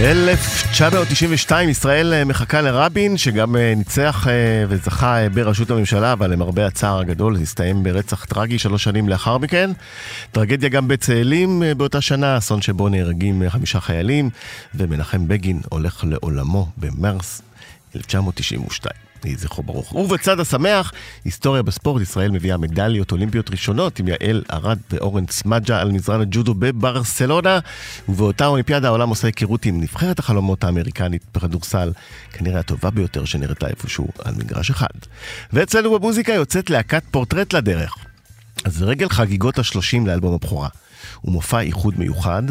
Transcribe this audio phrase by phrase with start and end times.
[0.00, 6.98] 1992, ישראל אה, מחכה לרבין, שגם אה, ניצח אה, וזכה בראשות הממשלה, אבל למרבה הצער
[6.98, 9.70] הגדול, זה הסתיים ברצח טרגי שלוש שנים לאחר מכן.
[10.32, 14.30] טרגדיה גם בצאלים באותה שנה, אסון שבו נהרגים חמישה חיילים,
[14.74, 17.42] ומנחם בגין הולך לעולמו במרס
[17.96, 19.07] 1992.
[19.24, 19.94] יהי זכרו ברוך.
[19.94, 20.92] ובצד השמח,
[21.24, 26.54] היסטוריה בספורט, ישראל מביאה מדליות אולימפיות ראשונות עם יעל ארד ואורן סמדג'ה על מזרן הג'ודו
[26.54, 27.58] בברסלונה,
[28.08, 31.92] ובאותה אולימפיאדה העולם עושה היכרות עם נבחרת החלומות האמריקנית בכדורסל,
[32.32, 34.86] כנראה הטובה ביותר שנראתה איפשהו על מגרש אחד.
[35.52, 37.94] ואצלנו במוזיקה יוצאת להקת פורטרט לדרך.
[38.64, 40.68] אז לרגל חגיגות השלושים לאלבום הבכורה.
[41.24, 42.42] ומופע איחוד מיוחד,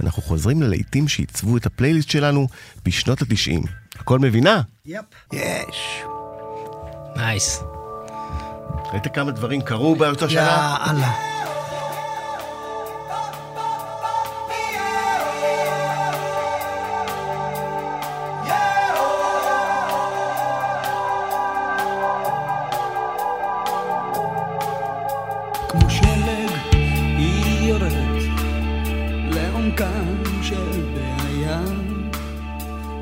[0.00, 2.48] אנחנו חוזרים ללהיטים שעיצבו את הפלייליסט שלנו
[2.84, 3.62] בשנות התשעים.
[3.98, 4.60] הכל מבינה?
[4.86, 5.04] Yep.
[5.32, 6.02] יש.
[7.16, 7.64] Nice.
[8.92, 10.76] ראית כמה דברים קרו באותה שנה?
[10.86, 11.12] יאללה.
[25.68, 26.42] כמו שלג
[30.42, 31.60] של בעיה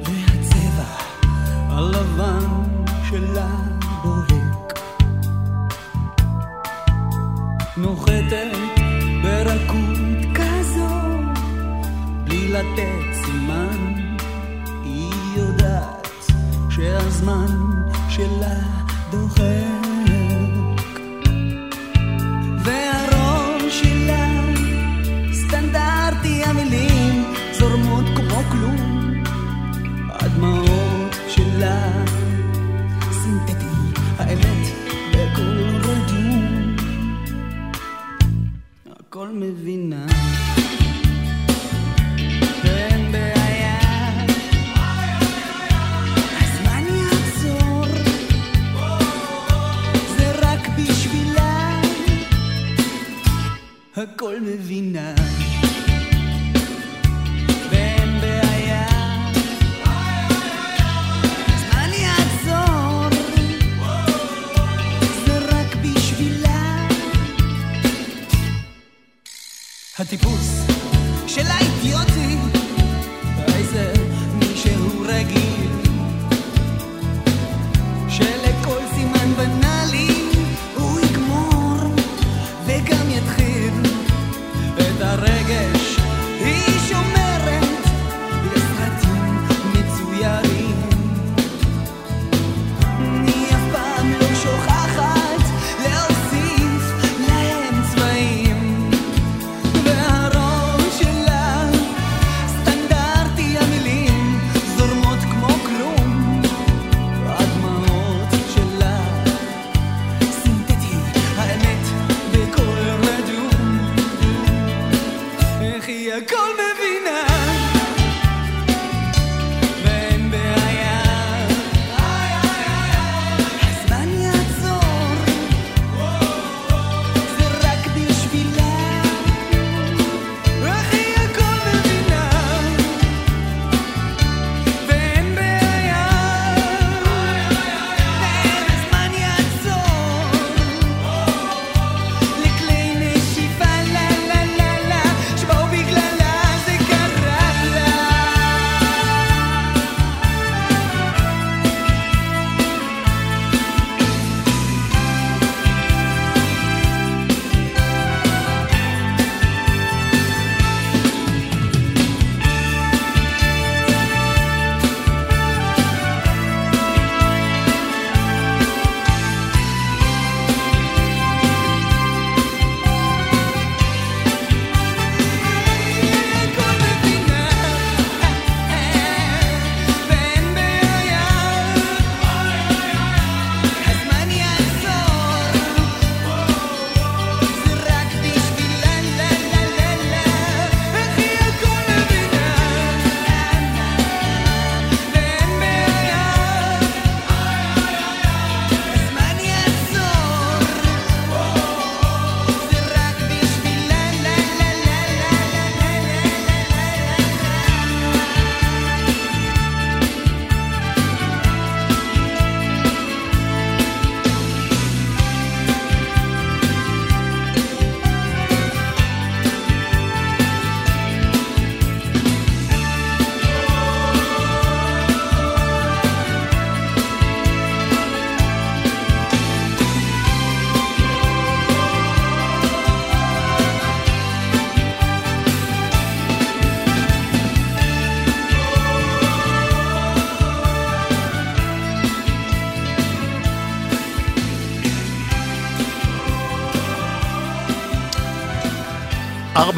[0.02, 0.84] והצבע
[1.68, 2.46] הלבן
[3.10, 3.48] שלה
[4.02, 4.80] בוהק.
[7.76, 8.56] נוחתת
[9.22, 9.98] ברכות
[10.34, 10.88] כזו
[12.24, 13.94] בלי לתת סימן.
[14.84, 16.08] היא יודעת
[16.70, 17.56] שהזמן
[18.08, 18.60] שלה
[19.10, 19.79] דוחק.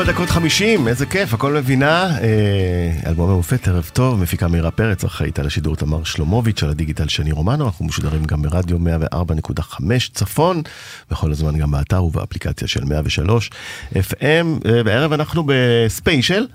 [0.02, 2.18] ארבע דקות חמישים, איזה כיף, הכל מבינה.
[2.18, 7.08] אה, אלבום המופת, ערב טוב, מפיקה מירה פרץ, אחראית על השידור תמר שלומוביץ', על הדיגיטל
[7.08, 9.82] שני רומנו, אנחנו משודרים גם ברדיו 104.5
[10.14, 10.62] צפון,
[11.10, 13.50] בכל הזמן גם באתר ובאפליקציה של 103
[13.94, 14.68] FM.
[14.68, 16.46] אה, בערב אנחנו בספיישל,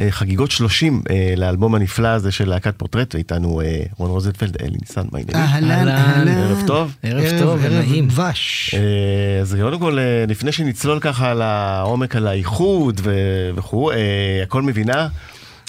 [0.00, 4.76] אה, חגיגות 30 אה, לאלבום הנפלא הזה של להקת פורטרט, ואיתנו אה, רון רוזנפלד, אלי
[4.80, 5.42] ניסן, מה העניינים?
[5.42, 6.38] אהלן, אהלן.
[6.38, 6.96] ערב טוב.
[7.02, 7.84] ערב טוב ערב.
[8.08, 8.74] דבש.
[8.74, 9.98] אה, אז קודם כל,
[10.28, 13.96] לפני שנצלול ככה על העומק, על האיחוד ו- וכו', אה,
[14.42, 15.08] הכל מבינה,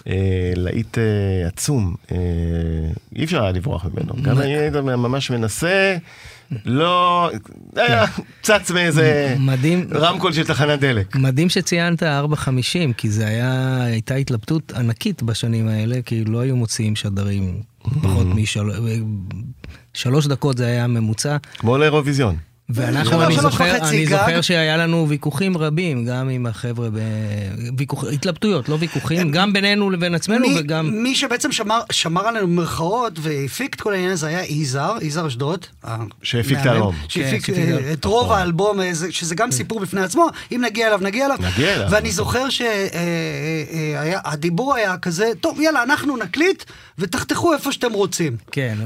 [0.08, 0.14] אה,
[0.56, 1.96] להיט אה, עצום,
[3.16, 4.24] אי אפשר היה לברוח ממנו.
[4.24, 5.98] גם אני היית ממש מנסה,
[6.66, 7.30] לא,
[7.76, 8.06] היה
[8.42, 9.36] צץ מאיזה
[9.94, 11.16] רמקול של תחנת דלק.
[11.16, 12.08] מדהים שציינת 4.50,
[12.98, 17.62] כי זה היה, הייתה התלבטות ענקית בשנים האלה, כי לא היו מוציאים שדרים
[18.02, 18.28] פחות
[19.96, 21.38] משלוש דקות זה היה הממוצע.
[21.58, 22.38] כמו לאירוויזיון.
[22.74, 24.08] ואנחנו, אני זוכר, אני.
[24.08, 26.98] זוכר שהיה לנו ויכוחים רבים, גם עם החבר'ה, ב...
[27.78, 28.04] ויכוח...
[28.14, 30.90] התלבטויות, לא ויכוחים, גם בינינו לבין עצמנו מי- וגם...
[31.04, 35.66] מי שבעצם שמר- שמר עלינו במרכאות והפיק את כל העניין הזה היה יזהר, יזהר אשדוד.
[36.24, 36.96] שהפיק את האלבום.
[37.08, 40.88] שהפיק כן, אה, את רוב האלבום, אה, זה- שזה גם סיפור בפני עצמו, אם נגיע
[40.88, 41.38] אליו, נגיע אליו.
[41.54, 41.88] נגיע אליו.
[41.92, 43.92] ואני זוכר שהדיבור
[44.76, 46.64] היה כזה, טוב, יאללה, אנחנו נקליט
[47.00, 48.38] ותחתכו איפה שאתם רוצים.
[48.52, 48.78] כן,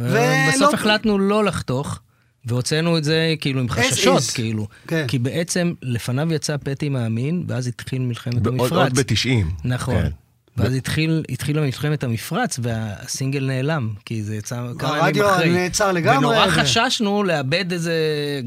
[0.53, 1.99] בסוף החלטנו לא לחתוך,
[2.45, 4.33] והוצאנו את זה כאילו עם חששות, is.
[4.33, 4.67] כאילו.
[4.87, 5.05] כן.
[5.07, 8.71] כי בעצם לפניו יצא פטי מאמין, ואז התחיל מלחמת עוד המפרץ.
[8.71, 9.45] עוד ב-90.
[9.63, 10.01] נכון.
[10.01, 10.09] כן.
[10.57, 15.49] ואז התחיל, התחילה מלחמת המפרץ והסינגל נעלם, כי זה יצא כמה ימים הרדיו אחרי.
[15.49, 17.93] נעצר לגמרי, ונורא ו- חששנו לאבד איזה,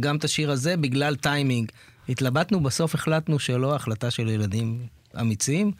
[0.00, 1.69] גם את השיר הזה בגלל טיימינג.
[2.09, 4.79] התלבטנו, בסוף החלטנו שלא, החלטה של ילדים
[5.21, 5.73] אמיצים,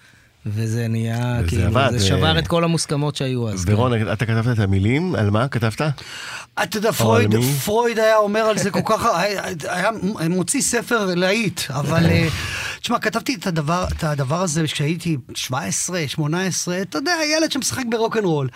[0.47, 3.65] וזה נהיה, וזה כאילו, עבד, זה שבר אה, את כל המוסכמות שהיו אז.
[3.65, 3.73] כן.
[3.73, 5.15] ורון, אתה כתבת את המילים?
[5.15, 5.81] על מה כתבת?
[6.63, 7.35] אתה יודע, פרויד?
[7.65, 9.91] פרויד היה אומר על זה כל כך, היה, היה
[10.31, 12.29] מוציא ספר להיט, אבל אה,
[12.81, 18.49] תשמע, כתבתי את הדבר, את הדבר הזה כשהייתי 17, 18, אתה יודע, ילד שמשחק ברוקנרול,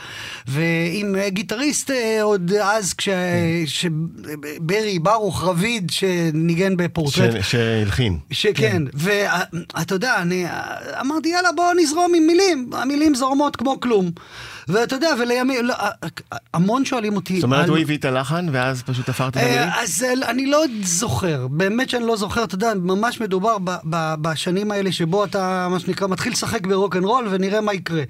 [0.46, 3.08] ועם אה, גיטריסט אה, עוד אז, כש-
[3.66, 7.42] שברי ברוך רביד, שניגן בפורטרט.
[7.42, 8.18] שהלחין.
[8.30, 10.44] שכן, ואתה יודע, אני
[11.00, 12.70] אמרתי, יאללה, בוא נזרום עם מילים.
[12.72, 14.10] המילים זורמות כמו כלום.
[14.68, 15.74] ואתה יודע, ולימים, לא,
[16.54, 17.34] המון שואלים אותי...
[17.34, 19.58] זאת אומרת, על- הוא הביא את הלחן, ואז פשוט תפרת את המילים?
[19.58, 23.70] אה, אז אה, אני לא זוכר, באמת שאני לא זוכר, אתה יודע, ממש מדובר ב-
[23.90, 28.02] ב- בשנים האלה שבו אתה, מה שנקרא, מתחיל לשחק ברוקנרול ונראה מה יקרה.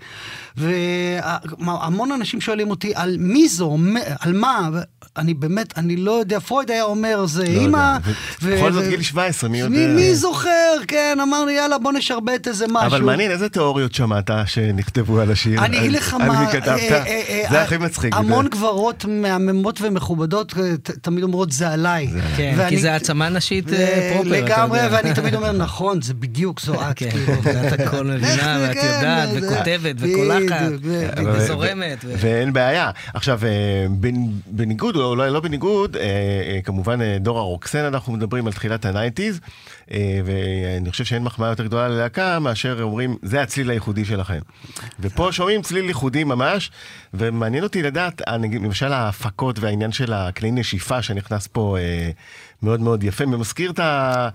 [0.57, 3.77] והמון אנשים שואלים אותי על מי זו,
[4.21, 4.69] על מה,
[5.17, 7.97] אני באמת, אני לא יודע, פרויד היה אומר, זה לא אימא...
[8.43, 9.71] ו- בכל זאת גיל 17, מי יודע?
[9.79, 10.51] מי, מי זוכר,
[10.89, 12.87] כן, אמר לי, יאללה, בוא נשרבט איזה משהו.
[12.87, 15.65] אבל מעניין, איזה תיאוריות שמעת שנכתבו על השיר?
[15.65, 16.69] אני אגיד לך על מה, מי כתבת?
[16.69, 18.15] אה, אה, אה, זה אה, הכי מצחיק.
[18.17, 22.09] המון זה- גברות מהממות ומכובדות אה, ת- תמיד אומרות זה עליי.
[22.37, 24.97] כן, ואני- כי זה העצמה נשית ו- אה, פרופר, אתה לגמרי, יודע.
[24.97, 26.97] ואני תמיד אומר, נכון, זה בדיוק זו את.
[26.97, 27.33] כן, כאילו.
[27.43, 30.67] ואת הכל מבינה, איך- ואת כן, יודעת, זה- וכותבת, וקולחת,
[31.35, 32.05] וזורמת.
[32.05, 32.91] ואין בעיה.
[33.15, 33.41] עכשיו,
[34.01, 38.85] בנ- בניגוד, אולי לא בניגוד, אה, אה, כמובן אה, דור הרוקסן, אנחנו מדברים על תחילת
[38.85, 39.41] ה nineties,
[40.25, 44.39] ואני חושב שאין מחמאה יותר גדולה ללהקה מאשר אומרים, זה הצליל הייחודי שלכם.
[45.01, 46.71] ופה שומעים צליל ייחודי ממש,
[47.15, 48.23] ומעניין אותי לדעת,
[48.63, 51.77] למשל ההפקות והעניין של הכלי נשיפה שנכנס פה
[52.63, 54.29] מאוד מאוד יפה, ומזכיר את ה...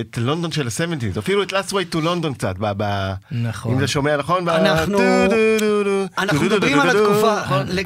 [0.00, 2.54] את לונדון של ה-70's, אפילו את Last Train to London קצת,
[3.30, 3.74] נכון.
[3.74, 4.98] אם זה שומע נכון, אנחנו-.
[6.42, 7.40] מדברים על התקופה,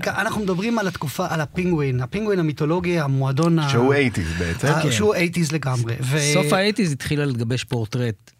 [0.06, 3.58] אנחנו מדברים על התקופה, על הפינגווין, הפינגווין המיתולוגי, המועדון.
[3.68, 4.68] שהוא 80's בעצם.
[4.68, 4.92] ה- כן.
[4.92, 5.94] שהוא 80's לגמרי.
[6.34, 8.30] סוף האייטיז התחילה להתגבש פורטרט.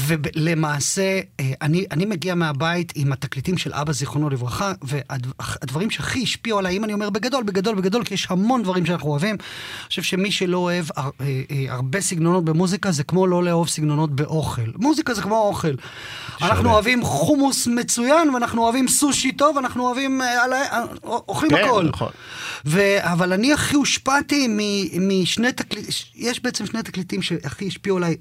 [0.00, 1.02] ולמעשה,
[1.40, 6.76] אה, אני, אני מגיע מהבית עם התקליטים של אבא, זיכרונו לברכה, והדברים שהכי השפיעו עליי,
[6.76, 9.42] אם אני אומר בגדול, בגדול, בגדול, כי יש המון דברים שאנחנו אוהבים, אני
[9.88, 14.16] חושב שמי שלא אוהב הר- אה, אה, הרבה סגנונות במוזיקה, זה כמו לא לאהוב סגנונות
[14.16, 14.62] באוכל.
[14.76, 15.74] מוזיקה זה כמו אוכל.
[16.42, 20.20] אנחנו אוהבים חומוס מצוין, ואנחנו אוהבים סושי טוב, אנחנו אוהבים,
[21.04, 21.84] אוכלים כן, הכל.
[21.92, 22.08] נכון.
[22.66, 28.16] ו- אבל אני הכי הושפעתי מ- משני תקליטים, יש בעצם שני תקליטים שהכי השפיעו עליי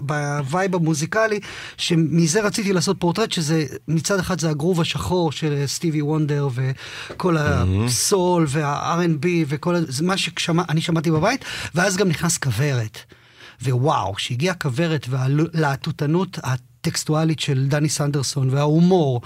[0.00, 1.40] ב vibe המוזיקלי,
[1.76, 7.60] שמזה רציתי לעשות פורטרט, שזה מצד אחד זה הגרוב השחור של סטיבי וונדר, וכל ה
[7.60, 12.98] soul וה-R&B וכל זה מה שאני שמעתי בבית, ואז גם נכנס כוורת.
[13.62, 19.20] ווואו, כשהגיעה כוורת והלהטוטנות הטקסטואלית של דני סנדרסון וההומור,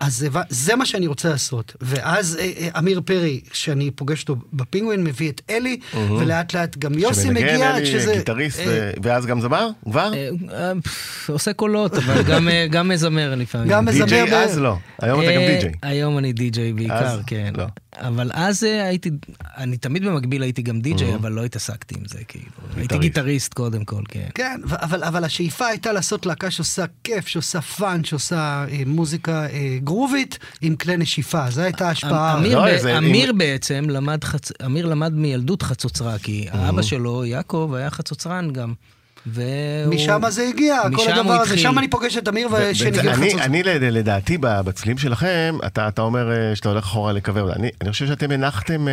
[0.00, 1.76] אז זה, זה מה שאני רוצה לעשות.
[1.80, 6.98] ואז אה, אה, אמיר פרי, שאני פוגש אותו בפינגווין, מביא את אלי, ולאט לאט גם
[6.98, 8.14] יוסי מגיע, שמנגן, אלי, שזה...
[8.14, 9.68] גיטריסט, אה, ואז גם זמר?
[9.84, 10.12] כבר?
[10.52, 10.72] אה,
[11.28, 13.68] עושה קולות, אבל גם, גם מזמר לפעמים.
[13.68, 15.72] גם מזמר די.ג'יי אז לא, היום אתה גם די.ג'יי.
[15.82, 17.52] היום אני די.ג'יי בעיקר, אז כן.
[17.56, 17.64] לא.
[18.00, 19.10] אבל אז אה, הייתי,
[19.56, 22.46] אני תמיד במקביל הייתי גם די-ג'יי, אבל לא התעסקתי עם זה, כאילו.
[22.76, 24.28] הייתי גיטריסט קודם כל, כן.
[24.34, 28.36] כן, אבל, אבל השאיפה הייתה לעשות להקה שעושה כיף, שעושה fun, שעושה
[28.70, 31.50] אה, מוזיקה אה, גרובית עם כלי נשיפה.
[31.50, 32.38] זו הייתה ההשפעה.
[32.38, 34.52] אמיר, לא, ב- זה- אמיר בעצם למד, חצ...
[34.66, 38.74] אמיר למד מילדות חצוצרה, כי האבא שלו, יעקב, היה חצוצרן גם.
[39.26, 39.94] והוא...
[39.94, 41.58] משם זה הגיע, כל הדבר הזה.
[41.58, 43.34] שם אני פוגש את אמיר ו- ושניגן אני-.
[43.42, 48.06] אני לדעתי בצלילים שלכם, אתה אתה אומר אה, שאתה הולך אחורה לקווי, אני אני חושב
[48.06, 48.92] שאתם הנחתם אה,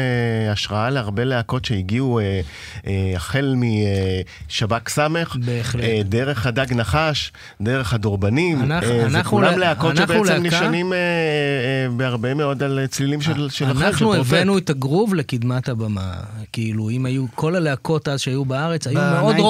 [0.52, 2.42] השראה להרבה להקות שהגיעו אה,
[2.88, 5.84] אה, החל משב"כ סמך, בהחלט.
[5.84, 10.44] אה, דרך הדג נחש, דרך הדורבנים, אנחנו- אה, זה אנחנו כולם לה- להקות אנחנו שבעצם
[10.44, 11.04] להקה- נשענים אה, אה,
[11.98, 14.14] בהרבה מאוד על צלילים של של אחר, של אנחנו.
[14.14, 16.14] הבאנו את הגרוב לקדמת הבמה.
[16.54, 19.42] כאילו, אם היו, כל הלהקות אז שהיו בארץ, היו מאוד ב-90s.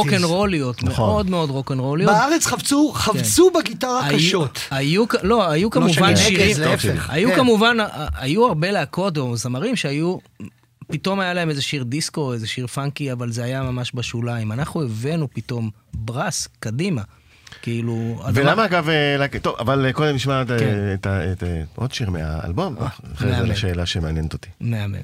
[0.74, 1.10] רוקנרוליות, נכון.
[1.10, 2.12] מאוד מאוד רוקנרוליות.
[2.12, 4.60] בארץ חפצו, חפצו בגיטרה היו- קשות.
[4.72, 7.10] היו, כ- לא, היו כמובן שאני נגד, שירים, להפך.
[7.10, 7.36] היו כן.
[7.36, 7.78] כמובן,
[8.16, 10.18] היו הרבה להקות או זמרים שהיו,
[10.88, 14.52] פתאום היה להם איזה שיר דיסקו, איזה שיר פאנקי, אבל זה היה ממש בשוליים.
[14.52, 17.02] אנחנו הבאנו פתאום ברס קדימה.
[17.62, 18.20] כאילו...
[18.24, 20.76] הדבר- ולמה אגב, אה, טוב, אבל אה, קודם נשמע את, אה, כן.
[20.94, 22.76] את ה- את, אה, עוד שיר מהאלבום,
[23.14, 23.42] אחרי זה.
[23.44, 24.50] לשאלה שמעניינת אותי.
[24.62, 24.96] מהמם.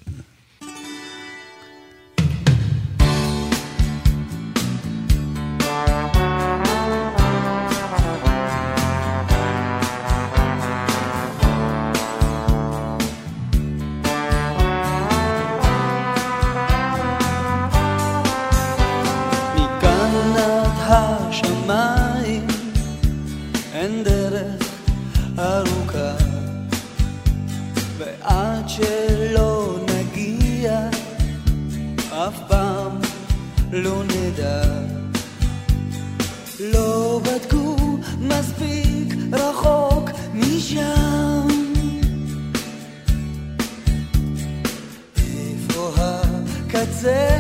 [47.00, 47.40] הקצה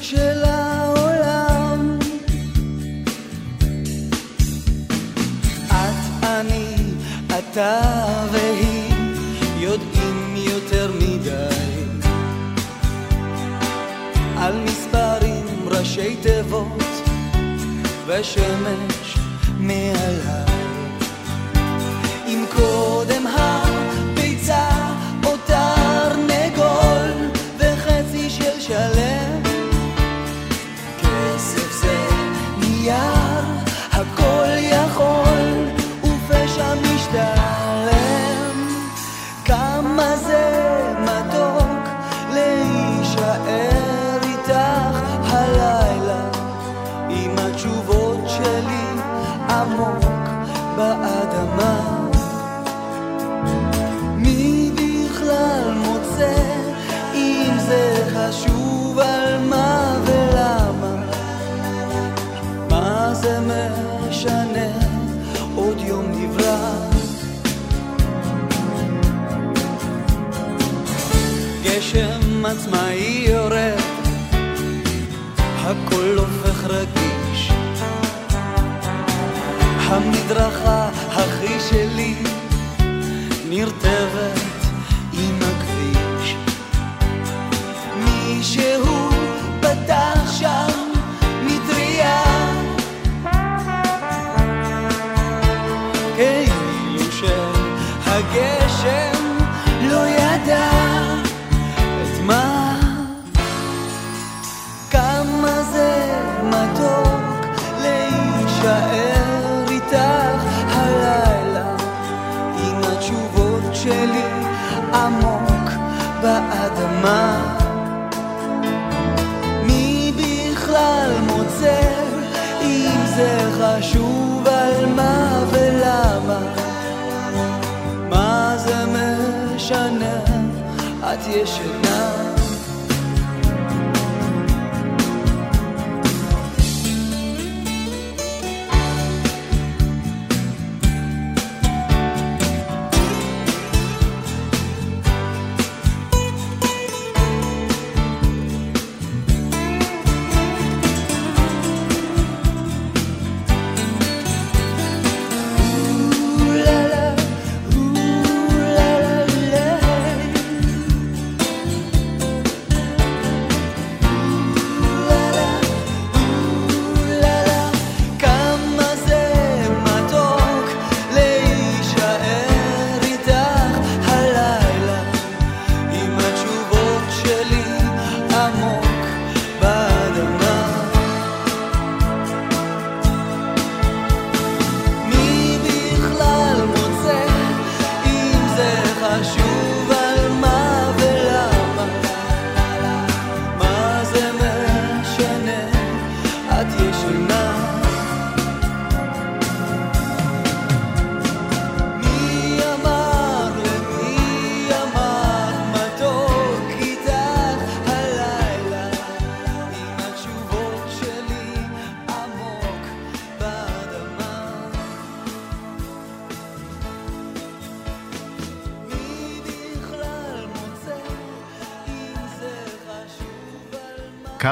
[0.00, 1.98] של העולם?
[5.66, 6.74] את, אני,
[7.26, 7.80] אתה
[8.32, 8.92] והיא
[9.58, 11.84] יודעים יותר מדי
[14.36, 16.82] על מספרים, ראשי תיבות
[18.06, 18.77] ושמש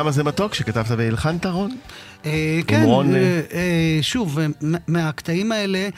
[0.06, 1.76] כמה זה מתוק שכתבת והלחנת, רון?
[2.26, 5.88] אה, כן, רון, אה, אה, שוב, מה- מהקטעים האלה,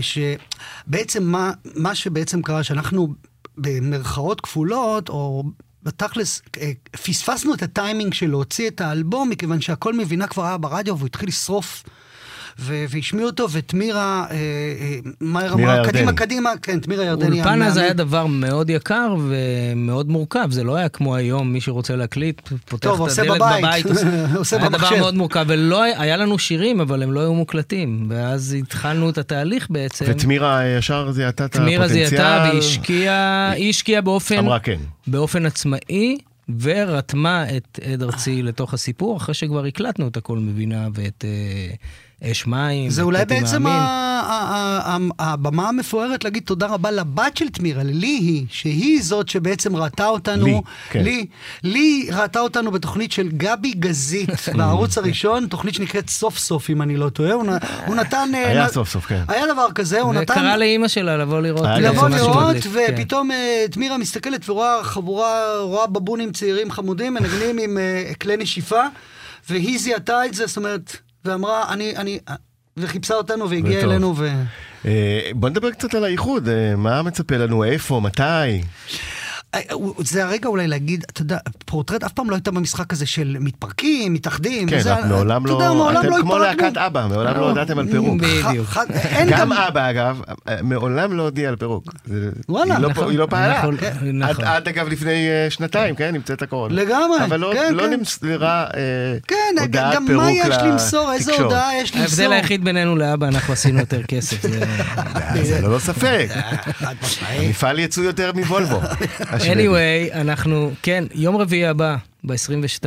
[0.00, 3.14] שבעצם מה, מה שבעצם קרה, שאנחנו
[3.56, 5.44] במרכאות כפולות, או
[5.82, 6.42] בתכלס,
[6.90, 11.28] פספסנו את הטיימינג של להוציא את האלבום, מכיוון שהכל מבינה כבר היה ברדיו, והוא התחיל
[11.28, 11.84] לשרוף.
[12.58, 16.12] והשמיעו אותו, ותמירה, אה, אה, מאיר תמירה אמרה, קדימה.
[16.12, 17.36] קדימה, כן, תמירה ירדני.
[17.36, 17.76] אולפן אז.
[17.76, 22.90] היה דבר מאוד יקר ומאוד מורכב, זה לא היה כמו היום, מי שרוצה להקליט, פותח
[23.12, 23.86] את הדלת בבית.
[24.36, 24.98] עושה היה דבר במחשב.
[24.98, 29.66] מאוד מורכב, ולא היה לנו שירים, אבל הם לא היו מוקלטים, ואז התחלנו את התהליך
[29.70, 30.04] בעצם.
[30.08, 31.64] ותמירה ישר זיהתה את הפוטנציאל.
[31.64, 34.78] תמירה זיהתה והיא השקיעה, היא השקיעה באופן, אמרה כן.
[35.06, 36.18] באופן עצמאי,
[36.60, 41.74] ורתמה את עד ארצי לתוך הסיפור, אחרי שכבר הקלטנו את הכל מבינה ואת אה,
[42.24, 42.90] אש מים.
[42.90, 43.64] זה אולי בעצם
[45.18, 50.46] הבמה המפוארת להגיד תודה רבה לבת של תמירה, לי היא, שהיא זאת שבעצם ראתה אותנו,
[50.46, 51.02] לי, כן.
[51.02, 51.26] לי,
[51.62, 56.96] לי ראתה אותנו בתוכנית של גבי גזית בערוץ הראשון, תוכנית שנקראת סוף סוף, אם אני
[56.96, 57.32] לא טועה,
[57.86, 58.30] הוא נתן...
[58.34, 59.22] אה, היה נ- סוף סוף, כן.
[59.28, 60.32] היה דבר כזה, הוא נתן...
[60.32, 61.66] וקרא לאימא שלה לבוא לראות.
[61.66, 62.94] אה, לבוא משהו לראות, מדליק, כן.
[62.94, 68.82] ופתאום אה, תמירה מסתכלת ורואה חבורה, רואה בבונים צעירים חמודים, מנגנים עם אה, כלי נשיפה,
[69.48, 72.18] והיא זיהתה את זה, זאת אומרת, ואמרה, אני, אני,
[72.76, 73.82] וחיפשה אותנו והגיעה.
[73.82, 74.30] אלינו, ו...
[74.84, 78.62] אה, בוא נדבר קצת על האיחוד, אה, מה מצפה לנו, איפה, מתי?
[79.54, 79.60] אה,
[79.98, 84.12] זה הרגע אולי להגיד, אתה יודע, פורטרט אף פעם לא הייתה במשחק הזה של מתפרקים,
[84.12, 84.68] מתאחדים.
[84.68, 86.38] כן, את מעולם אתה יודע, לא, מעולם אתם לא כמו.
[86.38, 88.20] להקת אבא, מעולם לא הודעתם על פירוק.
[88.22, 88.68] בדיוק.
[89.30, 89.52] גם גם...
[89.52, 90.20] אבא, אגב,
[90.62, 91.84] מעולם לא הודיעה על פירוק.
[92.48, 92.74] וואלה.
[92.74, 93.58] היא לא- נכון, היא לא פעלה.
[93.58, 94.44] נכון, עד- נכון.
[94.44, 96.74] עד אגב לפני אה, שנתיים, כן, נמצאת הקורונה.
[96.74, 97.90] לגמרי, אבל לא- כן, לא כן.
[97.92, 98.80] נמסרה אה,
[99.28, 101.52] כן, הודעת גם פירוק מה יש למסור, איזה לתקשורת.
[101.52, 102.02] הודעה יש למסור.
[102.24, 104.42] ההבדל היחיד בינינו לאבא, אנחנו עשינו יותר כסף.
[104.42, 104.64] זה-
[105.54, 106.28] אה, ללא ספק.
[107.28, 108.80] המפעל יצוא יותר מבולבו.
[109.42, 109.68] השוודי.
[109.68, 112.84] anyway, אנחנו, כן, יום רביעי הבא, ב-22.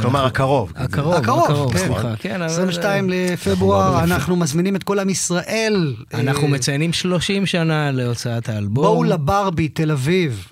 [0.00, 0.72] כלומר, הקרוב.
[0.76, 1.78] הקרוב, הקרוב, הקרוב, כן.
[1.78, 2.14] סליחה.
[2.18, 5.94] כן, אבל- 22 לפברואר, אנחנו מזמינים את כל עם ישראל.
[6.14, 8.84] אנחנו אה, מציינים 30 שנה להוצאת האלבום.
[8.84, 10.46] בואו לברבי, תל אביב.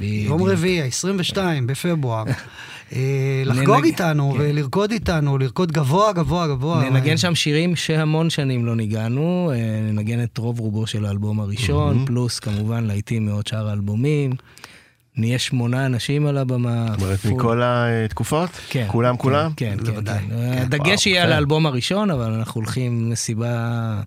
[0.00, 2.24] יום רביעי, ה-22 בפברואר.
[2.96, 4.38] אה, לחגוג איתנו כן.
[4.40, 6.90] ולרקוד איתנו, לרקוד גבוה, גבוה, גבוה.
[6.90, 9.58] ננגן שם שירים שהמון שנים לא ניגענו, אה,
[9.92, 14.32] ננגן את רוב רובו של האלבום הראשון, פלוס כמובן להיטים מעוד שאר האלבומים.
[15.16, 16.86] נהיה שמונה אנשים על הבמה.
[16.92, 18.50] זאת אומרת, מכל התקופות?
[18.68, 18.84] כן.
[18.88, 19.50] כולם, כולם?
[19.56, 19.84] כן, כן.
[19.84, 20.18] בוודאי.
[20.18, 20.28] כן.
[20.28, 20.62] כן.
[20.62, 21.32] הדגש יהיה על.
[21.32, 24.00] האלבום הראשון, אבל אנחנו הולכים מסיבה...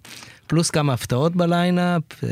[0.47, 2.01] פלוס כמה הפתעות בליינאפ.
[2.23, 2.29] אה,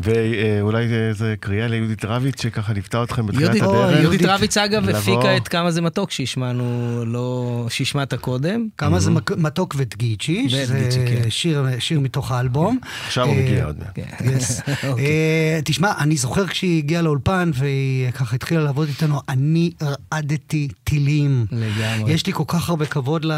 [0.00, 3.74] ואולי איזה קריאה ליהודית רביץ שככה ליוותה אתכם בתחילת יהודית, הדרך?
[3.90, 4.98] יהודית- יהודית רביץ אגב לבוא.
[4.98, 6.64] הפיקה את כמה זה מתוק שהשמענו,
[7.06, 7.26] לא,
[7.70, 8.68] שהשמעת קודם.
[8.78, 10.88] כמה זה מק- מתוק ודגיצ'י, שזה
[11.22, 11.30] כן.
[11.30, 12.78] שיר, שיר מתוך האלבום.
[13.06, 13.88] עכשיו הוא אה, מגיע עוד מעט.
[13.94, 14.02] כן.
[14.18, 14.62] Yes.
[14.88, 15.04] אוקיי.
[15.06, 19.70] אה, תשמע, אני זוכר כשהיא הגיעה לאולפן והיא ככה התחילה לעבוד איתנו, אני
[20.12, 21.46] רעדתי טילים.
[21.52, 22.12] לגמרי.
[22.12, 23.32] יש לי כל כך הרבה כבוד ל-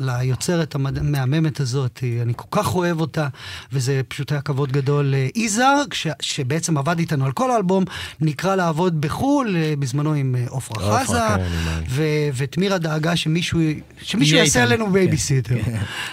[0.00, 3.28] ליוצרת המד- המהממת הזאת, אני כל כך אוהב אותה,
[3.72, 5.14] וזה פשוט היה כבוד גדול.
[5.14, 7.84] אה, יזהר, כש- שבעצם עבד איתנו על כל האלבום,
[8.20, 11.44] נקרא לעבוד בחו"ל, אה, בזמנו עם אה, עפרה עפרה, חזה,
[11.96, 12.00] כן,
[12.36, 13.60] ותמירה דאגה שמישהו
[14.02, 14.62] שמישהו יעשה.
[14.62, 15.54] עלינו בייביסיטר.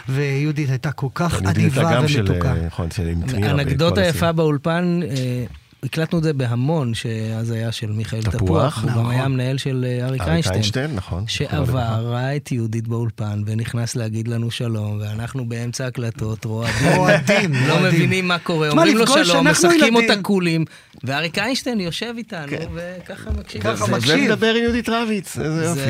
[0.09, 2.49] ויהודית הייתה כל כך אדיבה ומתוקה.
[2.55, 3.51] אה, נכון, של עם תמירה.
[3.51, 4.31] אנקדוטה יפה.
[4.31, 5.45] באולפן, אה,
[5.85, 9.11] הקלטנו את זה בהמון, שאז היה של מיכאל תפוח, תפוח, הוא גם נכון.
[9.11, 10.53] היה המנהל של אה, אריק אריק איינשטיין.
[10.53, 11.23] איינשטיין, נכון.
[11.27, 17.79] שעבר, ראה את יהודית באולפן ונכנס להגיד לנו שלום, ואנחנו באמצע הקלטות רועדים, רועדים, לא.
[17.83, 19.95] מבינים מה קורה, אומרים לו שלום, משחקים ילדים.
[19.95, 20.65] אותה קולים,
[21.03, 23.61] ואריק איינשטיין יושב איתנו, וככה מקשיב.
[23.63, 24.15] ככה זה- מקשיב.
[24.19, 25.81] ומדבר עם יהודית רביץ, איזה יופי.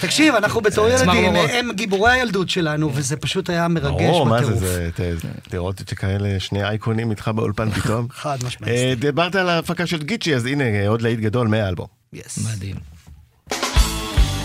[0.00, 1.50] תקשיב, אנחנו בתור ילדים, צמרמורות.
[1.52, 5.22] הם גיבורי הילדות שלנו, וזה פשוט היה מרגש ברור, מה זה, בטירוף.
[5.22, 8.06] זה, לראות את שכאלה שני אייקונים איתך באולפן פתאום.
[8.10, 8.74] חד משמעית.
[8.74, 11.86] אה, דיברת על ההפקה של גיצ'י, אז הנה, אה, עוד להיט גדול מהאלבום.
[12.14, 12.18] Yes.
[12.54, 12.76] מדהים.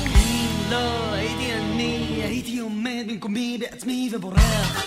[0.08, 4.86] אם לא הייתי אני, הייתי עומד במקומי בעצמי ובורח.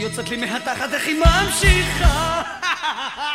[0.00, 2.42] שיוצאת לי מהתחת איך היא ממשיכה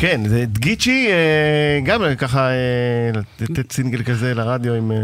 [0.00, 4.96] כן, זה דגיצ'י, אה, גם ככה אה, לתת סינגל כזה לרדיו עם אה,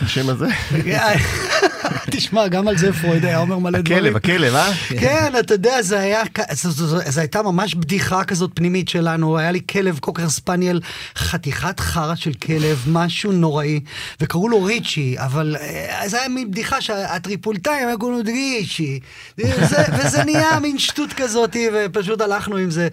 [0.00, 0.46] השם הזה.
[2.10, 3.98] תשמע, גם על זה פרויד היה אומר מלא דברים.
[3.98, 4.72] הכלב, הכלב, אה?
[5.00, 6.22] כן, אתה יודע, זה היה,
[6.52, 10.80] זו- הייתה ממש בדיחה כזאת פנימית שלנו, היה לי כלב קוקר ספניאל,
[11.16, 13.80] חתיכת חרא של כלב, משהו נוראי,
[14.20, 19.00] וקראו לו ריצ'י, אבל אה, זה היה מין בדיחה שהטריפולטאים היו קוראים לו ריצ'י,
[19.38, 22.88] וזה, נהיה מין שטות כזאת, ופשוט הלכנו עם זה.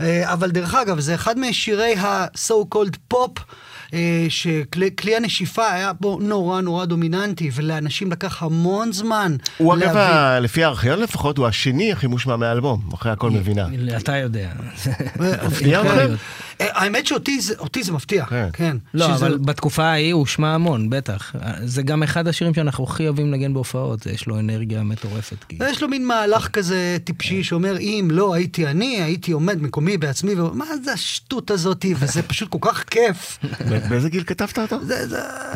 [0.00, 3.38] אה, אבל דרך אגב, זה אחד משירי ה-so called פופ.
[3.94, 9.82] אה, שכלי כלי הנשיפה היה בו נורא נורא דומיננטי, ולאנשים לקח המון זמן הוא אגב,
[9.82, 9.96] להבין.
[10.16, 13.66] ה- לפי הארכיון לפחות, הוא השני הכי מושמע מהאלבום, אחרי הכל מבינה.
[13.96, 14.48] אתה יודע.
[15.46, 15.82] מפתיע.
[15.82, 16.06] אה,
[16.60, 17.40] האמת שאותי
[17.82, 18.48] זה, מפתיע, כן.
[18.52, 18.76] כן.
[18.94, 21.32] לא, שזה- אבל בתקופה ההיא הוא שמע המון, בטח.
[21.64, 25.44] זה גם אחד השירים שאנחנו הכי אוהבים לנגן בהופעות, יש לו אנרגיה מטורפת.
[25.48, 29.96] כי- יש לו מין מהלך כזה טיפשי שאומר, אם לא הייתי אני, הייתי עומד מקומי
[29.96, 33.38] בעצמי, ומה זה השטות הזאתי, וזה פשוט כל כך כיף.
[33.88, 34.78] באיזה גיל כתבת אותו?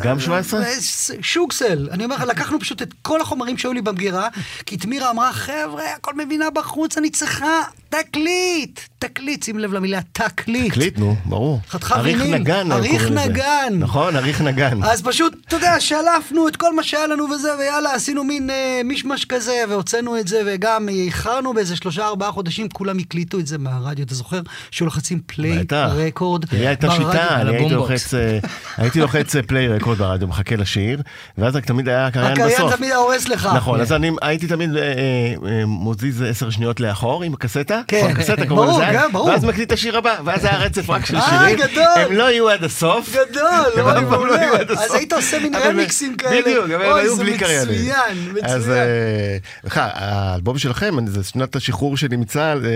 [0.03, 0.61] גם 17?
[0.61, 1.89] זה שוגסל.
[1.93, 4.29] אני אומר לך, לקחנו פשוט את כל החומרים שהיו לי במגירה,
[4.67, 7.47] כי תמירה אמרה, חבר'ה, הכל מבינה בחוץ, אני צריכה
[7.89, 8.81] תקליט.
[8.99, 10.73] תקליט, שים לב למילה תקליט.
[10.91, 11.61] תקליט, נו, ברור.
[11.69, 12.23] חתיכה אריך.
[12.23, 13.11] נגן, אריך.
[13.11, 13.73] נגן.
[13.79, 14.83] נכון, אריך נגן.
[14.83, 18.81] אז פשוט, אתה יודע, שלפנו את כל מה שהיה לנו וזה, ויאללה, עשינו מין אה,
[18.85, 23.59] מישמש כזה, והוצאנו את זה, וגם איחרנו באיזה שלושה ארבעה חודשים, כולם הקליטו את זה
[23.59, 24.41] מהרדיו, אתה זוכר?
[24.71, 25.65] שהיו לוחצים פליי.
[25.73, 26.45] רקורד.
[26.53, 26.91] לי הייתה.
[26.91, 27.75] שיטה, אני הייתי.
[27.75, 28.39] לוחץ, אה,
[28.77, 31.03] הייתי לוחץ אה, פליי רקורד ברדיו, מחכה לשיר,
[31.39, 32.53] ואז רק תמיד היה הקריין בסוף.
[32.53, 33.49] הקריין תמיד היה הורס לך.
[33.57, 38.15] נכון, אז אני הייתי תמיד אה, אה, מוזיז עשר שניות לאחור עם הקסטה, כן.
[38.49, 38.81] ברור,
[39.13, 39.29] ברור.
[39.29, 41.85] ואז מקליט את השיר הבא, ואז היה רצף רק של אה, שירים, גדול.
[41.97, 43.45] הם לא יהיו עד הסוף, גדול,
[43.77, 44.61] הם אוי, לא יהיו מעולה.
[44.61, 44.85] עד הסוף.
[44.85, 46.41] אז היית עושה מין הם- רמיקסים כאלה.
[46.43, 47.75] בדיוק, אבל הם אוי, היו זה בלי קריינים.
[47.75, 48.79] מצוין, אז מצוין.
[48.79, 52.75] אה, בכלל, האלבום שלכם, זה שנת השחרור שלי מצה"ל, אה, אה,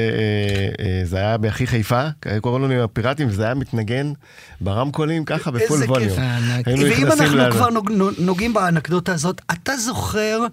[0.86, 2.02] אה, זה היה באחי חיפה,
[2.40, 4.12] קוראים לנו הפיראטים, וזה היה מתנגן
[4.60, 6.08] ברמקולים ככה ב full איזה volume.
[6.10, 6.18] כיף.
[6.18, 6.68] ענק.
[6.68, 10.46] היינו ואם אנחנו כבר נוג- נוגעים באנקדוטה הזאת, אתה זוכר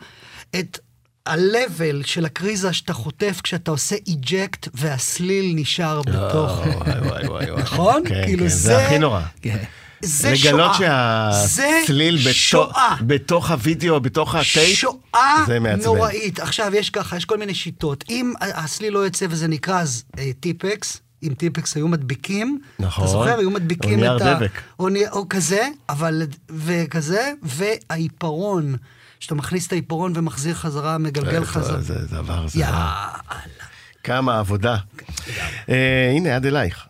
[0.60, 0.78] את
[1.30, 6.60] ה-level של הקריזה שאתה חוטף כשאתה עושה eject והסליל נשאר בתוך...
[6.60, 7.62] וואי, וואי, וואי.
[7.62, 8.04] נכון?
[8.08, 9.22] כן, כאילו כן, זה- זה הכי נורא.
[9.42, 9.58] כן.
[10.02, 10.52] זה שואה.
[10.54, 12.96] לגלות שהסליל בתוך- שואה.
[13.63, 15.84] הוידאו, בתוך הטייפ, שואה זה מעצבן.
[15.86, 16.39] נוראית.
[16.39, 18.04] עכשיו, יש ככה, יש כל מיני שיטות.
[18.10, 23.04] אם הסליל לא יוצא וזה נקרא אז אה, טיפקס, אם טיפקס היו מדביקים, נכון.
[23.04, 23.38] אתה זוכר?
[23.39, 24.34] היו מדביקים או נייר את ה...
[24.34, 24.52] דבק.
[24.80, 25.08] או, ני...
[25.12, 26.22] או כזה, אבל...
[26.50, 28.76] וכזה, והעיפרון.
[29.19, 31.82] שאתה מכניס את העיפרון ומחזיר חזרה, מגלגל חזרה.
[31.82, 33.08] זה דבר, זה יאללה.
[34.03, 34.77] כמה עבודה.
[35.69, 36.86] אה, הנה, עד אלייך.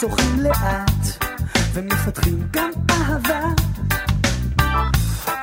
[0.00, 1.25] שוחים לאט
[1.76, 3.40] צריכים גם אהבה.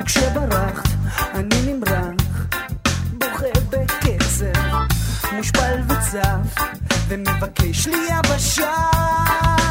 [0.05, 0.89] כשברחת,
[1.35, 2.45] אני נמרח,
[3.13, 4.59] בוכה בקצב,
[5.31, 6.61] מושפל וצף,
[7.07, 9.62] ומבקש לי יבשה.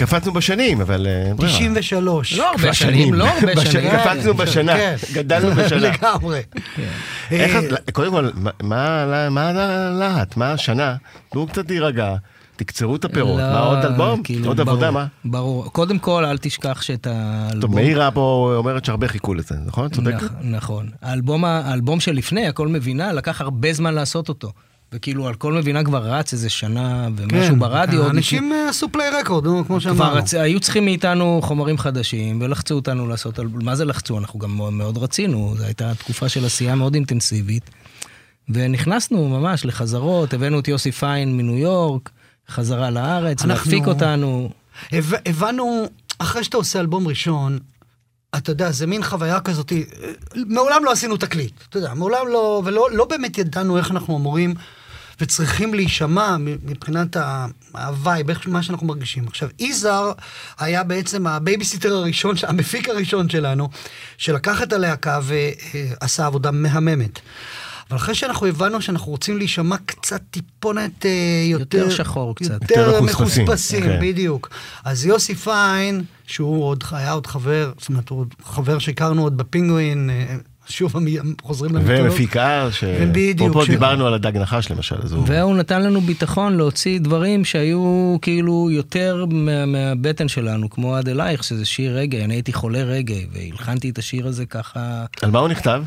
[0.00, 1.06] קפצנו בשנים, אבל...
[1.06, 1.52] אה, ברירה.
[1.58, 2.32] 93.
[2.38, 3.90] לא הרבה שנים, לא הרבה בשנים, שנים.
[3.90, 4.96] קפצנו בשנה, כן.
[5.12, 5.78] גדלנו בשנה.
[5.80, 6.40] לגמרי.
[7.32, 8.28] אה, את- קודם כל,
[8.62, 10.36] מה- הלהט?
[10.36, 10.96] מה השנה?
[11.32, 12.14] תנו קצת להירגע,
[12.56, 13.38] תקצרו את הפירות.
[13.40, 14.22] לא, מה עוד אלבום?
[14.22, 15.06] כאילו, עוד ברור, עבודה, מה?
[15.24, 15.72] ברור.
[15.72, 17.60] קודם כל, אל תשכח שאת האלבום...
[17.60, 19.88] טוב, מאירה פה אומרת שהרבה חיכו לזה, נכון?
[19.88, 20.14] צודק?
[20.14, 20.88] נכ- נכון.
[21.02, 24.52] האלבום שלפני, הכל מבינה, לקח הרבה זמן לעשות אותו.
[24.92, 28.02] וכאילו, על כל מבינה כבר רץ איזה שנה ומשהו ברדיו.
[28.02, 30.16] עוד אנשים אה, עשו פליי רקורד, נו, כמו כבר שאמרנו.
[30.16, 30.34] רצ...
[30.34, 34.18] היו צריכים מאיתנו חומרים חדשים, ולחצו אותנו לעשות, מה זה לחצו?
[34.18, 37.70] אנחנו גם מאוד, רצינו, זו הייתה תקופה של עשייה מאוד אינטנסיבית.
[38.48, 42.10] ונכנסנו ממש לחזרות, הבאנו את יוסי פיין מניו יורק,
[42.48, 44.50] חזרה לארץ, אנחנו- להפיק אותנו.
[44.92, 45.84] הב- הבנו,
[46.18, 47.58] אחרי שאתה עושה אלבום ראשון,
[48.36, 49.78] אתה יודע, זה מין חוויה כזאת, אה,
[50.46, 54.54] מעולם לא עשינו תקליט, אתה יודע, מעולם לא, ולא לא באמת ידענו איך אנחנו אמורים
[55.20, 59.28] וצריכים להישמע מבחינת ה- ה vibe, איך מה שאנחנו מרגישים.
[59.28, 60.12] עכשיו, יזהר
[60.58, 63.68] היה בעצם הבייביסיטר הראשון, המפיק הראשון שלנו,
[64.18, 67.18] שלקח את הלהקה ועשה עבודה מהממת.
[67.90, 71.10] אבל אחרי שאנחנו הבנו שאנחנו רוצים להישמע קצת טיפונת אה,
[71.44, 71.78] יותר...
[71.78, 72.50] יותר שחור קצת.
[72.62, 73.98] יותר יותר מחוספסים, מחוספסים, כן.
[74.02, 74.50] בדיוק.
[74.84, 80.10] אז יוסי פיין, שהוא עוד היה עוד חבר, זאת אומרת, הוא חבר שהכרנו עוד בפינגווין,
[80.10, 80.36] אה,
[80.70, 80.94] שוב
[81.42, 82.04] חוזרים למיתולוגיה.
[82.04, 82.68] ומפיקה,
[83.12, 85.24] בדיוק, שאפרופו ש- דיברנו על הדג נחש למשל, אז הוא...
[85.26, 91.44] והוא נתן לנו ביטחון להוציא דברים שהיו כאילו יותר מה, מהבטן שלנו, כמו עד אלייך,
[91.44, 95.04] שזה שיר רגע, אני הייתי חולה רגע, והלחנתי את השיר הזה ככה...
[95.22, 95.82] על מה הוא נכתב?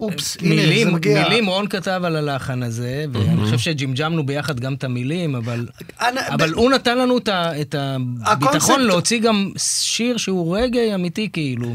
[0.00, 1.22] אופס, הנה, זה מילים, מגיע.
[1.28, 5.66] מילים רון כתב על הלחן הזה, ואני חושב שג'ימג'מנו ביחד גם את המילים, אבל,
[6.00, 10.94] אני- אבל ב- הוא נתן לנו את, את הביטחון הקונספט- להוציא גם שיר שהוא רגעי
[10.94, 11.72] אמיתי, כאילו.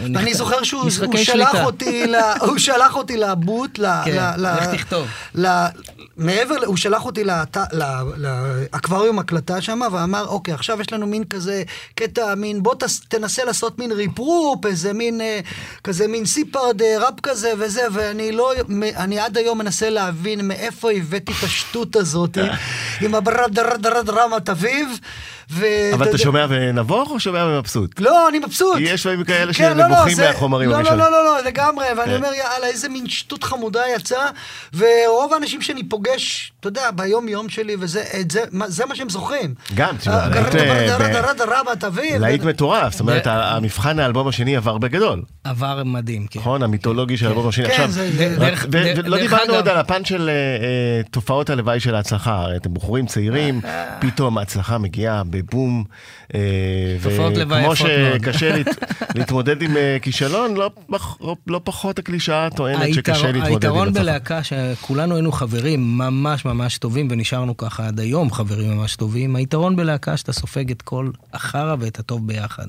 [0.00, 0.90] מ- אני זוכר שהוא
[1.24, 1.54] שלח.
[1.64, 2.04] אותי,
[2.40, 5.06] הוא שלח אותי לבוט, כן, לך תכתוב.
[6.16, 7.24] מעבר, הוא שלח אותי
[8.16, 11.62] לאקווריום הקלטה שם, ואמר, אוקיי, עכשיו יש לנו מין כזה
[11.94, 12.74] קטע, מין, בוא
[13.08, 15.40] תנסה לעשות מין ריפרופ, איזה מין, אה,
[15.84, 18.52] כזה מין סיפרד אה, ראפ כזה וזה, ואני לא,
[18.96, 22.38] אני עד היום מנסה להבין מאיפה הבאתי את השטות הזאת,
[23.00, 24.88] עם הברד דרד דרד רמת אביב.
[25.50, 28.00] ו- אבל אתה שומע ונבוך או שומע ומבסוט?
[28.00, 28.76] לא, אני מבסוט.
[28.80, 30.98] יש לפעמים כאלה כן, לא, לא, שנבוכים זה- מהחומרים לא, הראשונים.
[30.98, 32.16] לא, לא, לא, לא, לגמרי, ואני כן.
[32.16, 34.28] אומר, יאללה, איזה מין שטות חמודה יצאה,
[34.76, 39.54] ורוב האנשים שאני פוגש, אתה יודע, ביום-יום שלי, וזה זה, מה- זה מה שהם זוכרים.
[39.74, 40.54] גם, תשמע, אה, להיט,
[42.12, 42.18] אה.
[42.18, 46.38] להיט מטורף, זאת אומרת, המבחן האלבום השני עבר בגדול, עבר מדהים, כן.
[46.40, 46.62] נכון?
[46.62, 47.64] המיתולוגי של האלבום השני.
[47.68, 47.88] כן, עכשיו,
[49.04, 53.60] ולא דיברנו עוד על הפן של אה, תופעות הלוואי של ההצלחה, הרי אתם בחורים צעירים,
[54.00, 55.22] פתאום ההצלחה מגיעה.
[56.34, 56.40] אה,
[57.02, 58.20] תופעות לוואי וכמו יפות מאוד.
[58.22, 58.66] שקשה להת-
[59.16, 63.88] להתמודד עם אה, כישלון, לא פח- לא פחות הקלישאה טוענת שקשה היתרון- להתמודד עם היתרון
[63.88, 64.02] הצלחה.
[64.02, 69.76] בלהקה שכולנו היינו חברים ממש ממש טובים ונשארנו ככה עד היום חברים ממש טובים, היתרון
[69.76, 72.66] בלהקה שאתה סופג את כל החרא ואת הטוב ביחד.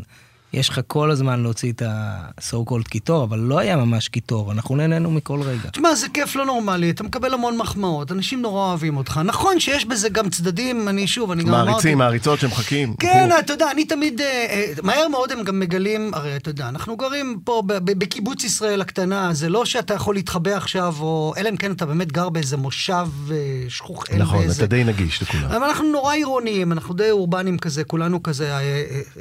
[0.53, 4.75] יש לך כל הזמן להוציא את ה-so called קיטור, אבל לא היה ממש קיטור, אנחנו
[4.75, 5.69] נהנינו מכל רגע.
[5.69, 9.21] תשמע, זה כיף לא נורמלי, אתה מקבל המון מחמאות, אנשים נורא אוהבים אותך.
[9.25, 11.69] נכון שיש בזה גם צדדים, אני שוב, אני גם אמרתי...
[11.69, 12.95] מעריצים, מעריצות שמחכים.
[12.99, 16.69] כן, אתה יודע, אני תמיד, אה, אה, מהר מאוד הם גם מגלים, הרי אתה יודע,
[16.69, 21.33] אנחנו גרים פה ב- ב- בקיבוץ ישראל הקטנה, זה לא שאתה יכול להתחבא עכשיו, או
[21.37, 23.35] אלא אם כן אתה באמת גר באיזה מושב אה,
[23.69, 24.63] שכוח אל נכון, באיזה...
[24.63, 25.43] אתה די נגיש לכולם.
[25.43, 28.57] אבל אנחנו נורא עירוניים, אנחנו די אורבנים כזה, כולנו כזה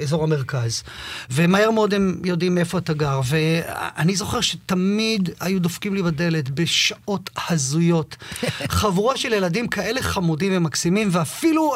[0.02, 0.82] אזור המרכז.
[1.30, 3.20] ומהר מאוד הם יודעים איפה אתה גר.
[3.24, 8.16] ואני זוכר שתמיד היו דופקים לי בדלת בשעות הזויות.
[8.80, 11.74] חבורה של ילדים כאלה חמודים ומקסימים, ואפילו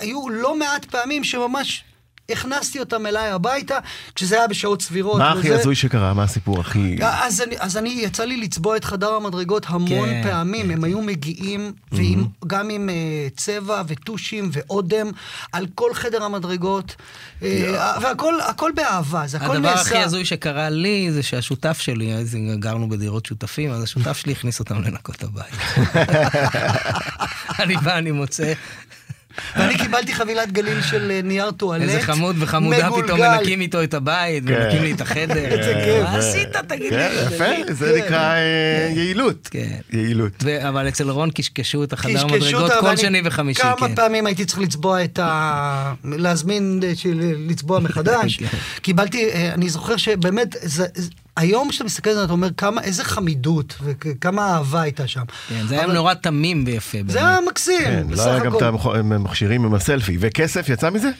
[0.00, 1.84] היו לא מעט פעמים שממש...
[2.30, 3.78] הכנסתי אותם אליי הביתה,
[4.14, 5.18] כשזה היה בשעות סבירות.
[5.18, 6.14] מה הכי הזוי שקרה?
[6.14, 6.96] מה הסיפור הכי...
[7.02, 10.70] אז אני, אז אני, יצא לי לצבוע את חדר המדרגות המון כן, פעמים.
[10.70, 15.10] הם היו מגיעים, ועם, גם עם uh, צבע וטושים ואודם,
[15.52, 16.96] על כל חדר המדרגות,
[17.40, 17.44] uh,
[18.00, 19.80] והכל הכל באהבה, זה הכל הדבר נעשה.
[19.80, 24.60] הכי הזוי שקרה לי זה שהשותף שלי, אז גרנו בדירות שותפים, אז השותף שלי הכניס
[24.60, 25.54] אותם לנקות הבית.
[27.62, 28.52] אני בא, אני מוצא,
[29.56, 31.82] ואני קיבלתי חבילת גליל של אה, נייר טואלט.
[31.82, 33.20] איזה חמוד וחמודה, פתאום.
[33.20, 34.54] מנקים איתו את הבית, כן.
[34.54, 35.34] ומנקים לי את החדר.
[35.44, 36.02] איזה כיף.
[36.02, 37.34] מה עשית, תגיד כן, לי?
[37.34, 39.48] יפה, זה נקרא אה, יעילות.
[39.50, 39.76] כן.
[39.92, 40.44] יעילות.
[40.68, 42.22] אבל אצל רון קשקשו את החדר
[42.54, 43.94] אותה, כל שני וחמישי, כמה כן.
[43.94, 45.92] פעמים הייתי צריך לצבוע את ה...
[46.04, 48.36] להזמין, אה, של- לצבוע מחדש.
[48.40, 48.46] כן.
[48.82, 50.56] קיבלתי, אני זוכר שבאמת,
[51.36, 55.22] היום כשאתה מסתכל על זה, אתה אומר כמה, איזה חמידות וכמה אהבה הייתה שם.
[55.48, 56.98] כן, זה היה אבל- נורא תמים ויפה.
[56.98, 57.16] זה באמת.
[57.16, 58.96] היה מקסים, כן, בסך לא היה גם הכל.
[58.96, 60.16] את המכשירים עם הסלפי.
[60.20, 61.10] וכסף יצא מזה?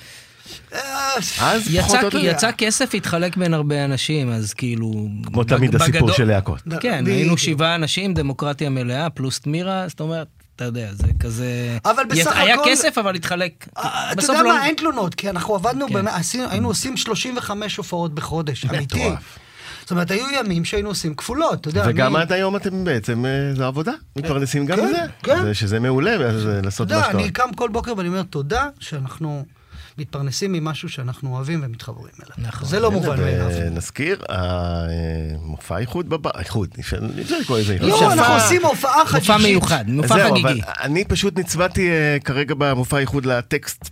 [0.75, 0.79] אה,
[1.17, 2.19] אז פחות יצא, או יותר.
[2.25, 5.09] יצא כסף, התחלק בין הרבה אנשים, אז כאילו...
[5.25, 6.61] כמו תמיד בג- הסיפור בגדול- של להקות.
[6.81, 7.17] כן, בדיוק.
[7.19, 11.79] היינו שבעה אנשים, דמוקרטיה מלאה, פלוס תמירה, זאת אומרת, אתה יודע, זה כזה...
[11.85, 13.67] אבל בסך יצ- היה הכל- כסף, אבל התחלק.
[13.79, 16.05] אה, אתה יודע לא- מה, אין תלונות, כי אנחנו עבדנו, כן.
[16.51, 18.99] היינו עושים 35 הופעות בחודש, אמיתי.
[19.09, 19.39] מטורף.
[19.87, 21.85] זאת אומרת, היו ימים שהיינו עושים כפולות, אתה יודע.
[21.89, 23.93] וגם אני- עד היום אתם בעצם, אה, זה עבודה.
[24.17, 24.99] מתפרנסים גם כן, מזה.
[25.23, 25.43] כן.
[25.43, 27.31] זה- שזה מעולה, אז, אה, לעשות מה שאתה אני.
[27.31, 29.45] קם כל בוקר ואני אומר תודה שאנחנו
[29.99, 32.49] מתפרנסים ממשהו שאנחנו אוהבים ומתחברים אליו.
[32.51, 32.69] נכון.
[32.69, 33.49] זה לא מובן מאליו.
[33.61, 36.97] ונזכיר, המופע איחוד בבית, איחוד, אי אפשר
[37.41, 37.89] לקרוא לזה איחוד.
[37.89, 38.13] לא.
[38.13, 39.31] אנחנו עושים הופעה חגיגית.
[39.31, 40.61] מופע מיוחד, מופע חגיגי.
[40.83, 43.91] אני פשוט נצבעתי אה, כרגע במופע איחוד לטקסט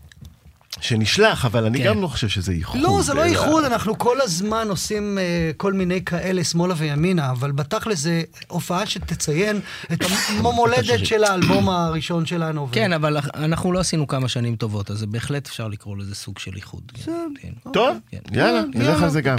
[0.80, 1.84] שנשלח, אבל אני כן.
[1.84, 2.80] גם לא חושב שזה איחוד.
[2.80, 7.30] לא, זה לא אלא- איחוד, אנחנו כל הזמן עושים אה, כל מיני כאלה שמאלה וימינה,
[7.30, 9.60] אבל בתכל'ס זה הופעה שתציין
[9.92, 10.04] את
[10.38, 12.62] המום הולדת של האלבום הראשון שלנו.
[12.68, 16.14] ו- כן, אבל אנחנו לא עשינו כמה שנים טובות, אז זה בהחלט אפשר לקרוא לזה
[16.14, 16.92] סוג של איחוד.
[17.04, 17.70] כן, כן.
[17.72, 18.18] טוב, כן.
[18.32, 19.36] יאללה, כן, נלך על זה גם.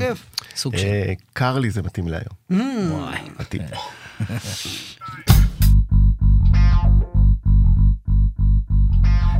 [0.56, 0.86] סוג של...
[0.86, 2.26] אה, קר לי זה מתאים להיום.
[2.52, 2.56] Mm.
[2.92, 3.18] וואי.
[3.40, 3.62] מתאים.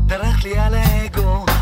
[0.08, 0.74] דרך לי על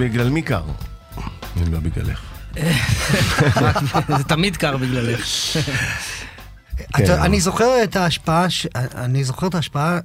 [0.00, 0.62] אה, אז בגלל מי קר?
[1.56, 2.20] אם לא בגללך.
[4.18, 5.26] זה תמיד קר בגללך.
[6.96, 8.46] כן, אני זוכר את ההשפעה,
[8.94, 9.98] אני זוכר את ההשפעה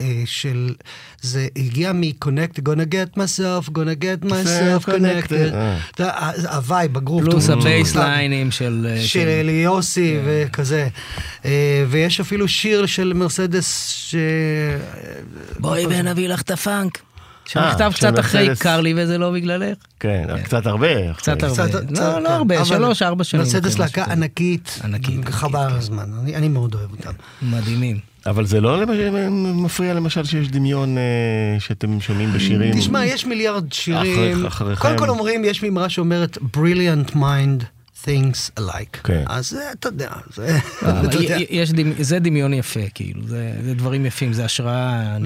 [0.00, 0.74] אה, של,
[1.20, 5.54] זה הגיע מ-connect, gonna get myself, gonna get myself connected.
[5.54, 5.78] אה.
[5.90, 7.24] אתה יודע, ה- ה vibe, ה groove.
[7.24, 8.86] פלוס ה bassline ים של...
[8.90, 10.46] אה, של אצל יוסי כן.
[10.50, 10.88] וכזה.
[11.44, 14.14] אה, ויש אפילו שיר של מרסדס ש...
[15.58, 16.98] בואי ונביא לך את הפאנק.
[17.44, 18.62] שנכתב אה, קצת אחרי מרסדס.
[18.62, 19.76] קר לי וזה לא בגללך.
[20.00, 21.12] כן, קצת הרבה.
[21.14, 21.42] קצת.
[21.42, 21.66] הרבה.
[21.90, 22.28] לא, לא.
[22.28, 23.42] הרבה, אבל שלוש, ארבע שנים.
[23.42, 24.12] מרסדס אחרי להקה.
[24.12, 24.80] ענקית,
[25.30, 25.74] חבל כן.
[25.76, 27.12] הזמן, אני- אני מאוד אוהב אותם.
[27.42, 27.98] מדהימים.
[28.26, 28.84] אבל זה לא
[29.30, 31.02] מפריע למשל שיש דמיון אה,
[31.60, 32.74] שאתם שומעים בשירים.
[32.78, 34.02] תשמע, יש מיליארד שירים.
[34.36, 34.82] אחרי- אחריכם.
[34.82, 37.64] קודם כל אומרים, יש מימרה שאומרת, brilliant mind
[38.04, 38.98] thinks alike.
[39.04, 39.24] כן.
[39.26, 40.58] אז זה, אתה יודע, זה...
[40.82, 41.36] אבל אתה יודע.
[41.38, 45.16] י- יש דמ- זה דמיון יפה, כאילו, זה זה דברים יפים, זה השראה,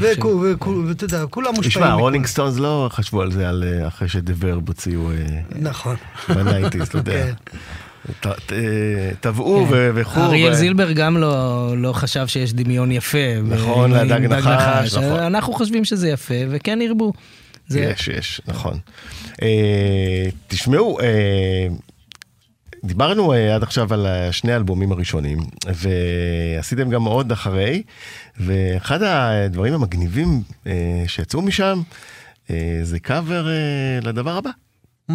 [0.89, 1.71] ואתה יודע, כולם מושפעים.
[1.87, 1.93] תשמע.
[1.95, 5.17] רולינג סטונס לא חשבו על זה על, אה, אחרי ש The Verve הוציאו אה,
[5.59, 5.97] נכון.
[6.29, 7.27] ב nineties, אתה יודע.
[7.47, 8.29] כן.
[8.53, 8.57] אה,
[9.21, 10.21] טבעו ו- וכו'.
[10.21, 13.19] אריאל זילבר גם לא, לא חשב שיש דמיון יפה.
[13.45, 15.21] נכון, לדג נחש, נכון.
[15.21, 17.13] אנחנו חושבים שזה יפה, וכן ירבו.
[17.71, 18.79] יש, יש, נכון.
[19.43, 19.49] אה,
[20.49, 21.67] תשמעו, אה,
[22.85, 25.39] דיברנו אה, עד עכשיו על שני האלבומים הראשונים,
[25.75, 27.83] ועשיתם גם עוד אחרי,
[28.41, 31.83] ואחד הדברים המגניבים אה, שיצאו משם,
[32.51, 34.51] אה, זה קאבר אה, לדבר הבא.
[35.11, 35.15] Mm.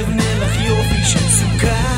[0.00, 1.97] אבנה לך יופי של סוכה.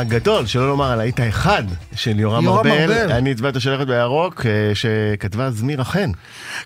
[0.00, 1.62] הגדול, שלא לומר הלהיט האחד
[1.94, 3.12] של יורם יורם ארבל, ארבל.
[3.12, 6.10] אני הצבעת שלכת בירוק, אה, שכתבה זמירה חן.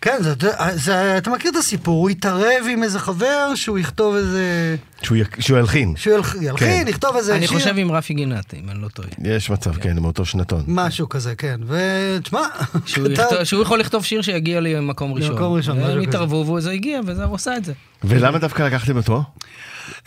[0.00, 0.34] כן, זה,
[0.74, 4.76] זה, אתה מכיר את הסיפור, הוא התערב עם איזה חבר שהוא יכתוב איזה...
[5.02, 5.94] שהוא י- שהוא ילחין.
[5.96, 7.58] שהוא ילח- ילחין, יכתוב איזה אני שיר.
[7.58, 9.08] חושב עם רפי גינת, אם אני לא טועה.
[9.24, 10.64] יש מצב, כן, מאותו שנתון.
[10.66, 11.60] משהו כזה, כן.
[11.66, 12.40] ותשמע,
[12.86, 15.30] שהוא יכתוב- שהוא יכול לכתוב שיר שיגיע לי למקום ראשון.
[15.32, 16.00] למקום ראשון, משהו כזה.
[16.00, 17.72] התערבו וזה הגיע, וזה הוא עשה את זה.
[18.04, 19.22] ולמה דווקא לקחתם אותו?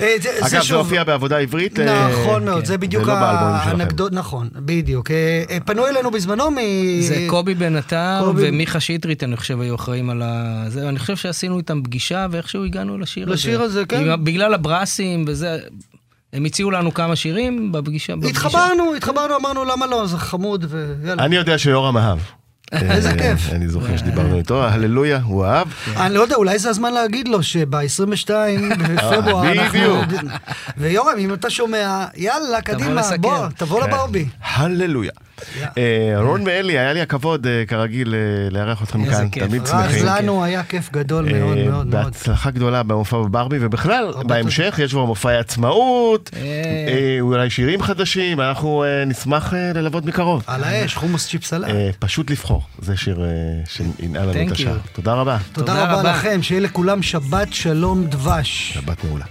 [0.02, 1.80] אה, זה- זה אגב, זה שוב- הופיע בעבודה עברית.
[1.80, 2.66] אה, נכון מאוד, כן.
[2.66, 3.24] זה בדיוק זה שלכם.
[3.70, 5.12] האנקדוט, נכון, בדיוק.
[5.12, 6.58] אה, פנו אלינו בזמנו מ...
[7.02, 10.64] זה קובי בן עטר קובי- ומיכה שטרית, אני חושב, היו אחראים על ה...
[10.68, 13.34] זה, אני חושב שעשינו איתם פגישה, ואיכשהו הגענו לשיר הזה.
[13.34, 14.10] לשיר הזה, כן.
[14.12, 15.58] עם- בגלל הברסים וזה,
[16.34, 18.16] הם הציעו לנו כמה שירים בפגישה.
[18.16, 18.32] בפגישה.
[18.32, 21.24] התחברנו, התחברנו, אמרנו למה לא, זה חמוד, ויאללה.
[21.26, 22.20] אני יודע שיורם אהב.
[22.82, 23.50] איזה אה, כיף.
[23.52, 25.68] אני זוכר שדיברנו איתו, הללויה, הוא אהב.
[25.98, 28.30] אני לא יודע, אולי זה הזמן להגיד לו שב-22
[28.80, 30.02] בפברואר אנחנו...
[30.02, 30.32] בדיוק.
[30.78, 33.02] ויורם, אם אתה שומע, יאללה, קדימה.
[33.20, 33.88] בוא, תבוא כן.
[33.90, 34.26] לברבי.
[34.44, 35.12] הללויה.
[35.78, 39.48] אה, רון ואלי, היה לי הכבוד, אה, כרגיל, אה, לארח אתכם איזה כאן, כיף.
[39.48, 40.06] תמיד רז, שמחים.
[40.06, 41.92] לנו היה כיף גדול מאוד מאוד מאוד.
[41.92, 46.30] בהצלחה גדולה במופע בברבי, ובכלל, בהמשך יש כבר מופעי עצמאות,
[47.22, 50.44] אולי שירים חדשים, אנחנו נשמח ללוות מקרוב.
[50.48, 51.70] על האש, חומוס צ'יפ סלט.
[51.70, 53.22] אה, פשוט לבחור, זה שיר
[53.66, 54.74] שינעל לנו את השעה.
[54.74, 54.88] you.
[54.94, 56.12] תודה רבה, תודה רבה.
[56.12, 58.72] לכם, שיהיה לכולם שבת שלום דבש.
[58.74, 59.26] שבת מעולה.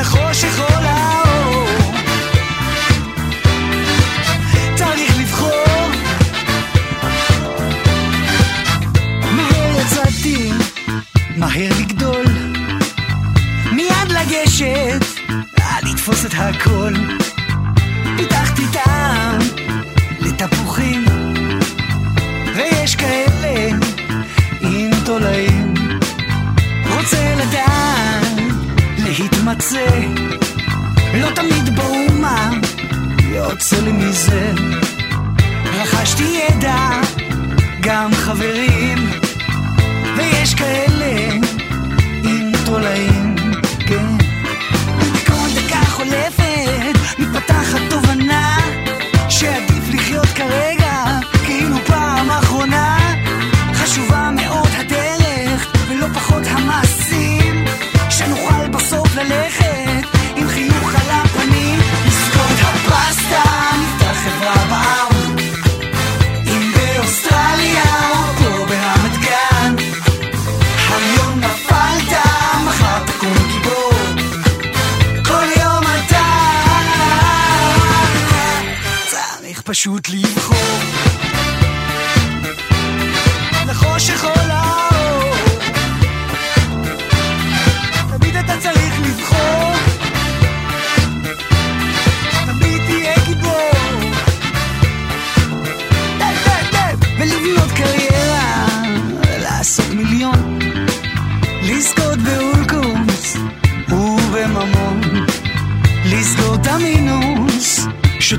[0.00, 0.91] לחושך או
[11.52, 12.24] מהר לגדול.
[13.72, 15.04] מיד לגשת,
[15.82, 16.92] לתפוס את הכל.
[18.16, 19.38] פיתחתי טעם
[20.20, 21.04] לתפוחים,
[22.54, 23.76] ויש כאלה
[24.60, 25.74] עם תולעים.
[26.96, 28.26] רוצה לדעת,
[28.98, 29.90] להתמצא,
[31.14, 32.50] לא תמיד ברור מה
[33.24, 34.52] יוצא לי מזה.
[35.64, 36.90] רכשתי ידע,
[37.80, 38.98] גם חברים,
[40.16, 40.91] ויש כאלה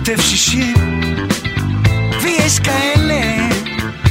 [0.06, 0.74] כותב 60
[2.22, 3.50] ויש כאלה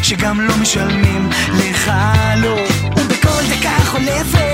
[0.03, 1.93] שגם לא משלמים לך
[2.36, 2.57] לא.
[2.97, 4.51] ובכל דקה חולפת.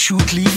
[0.00, 0.49] parachute leap.